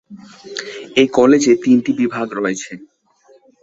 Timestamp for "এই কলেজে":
0.95-1.53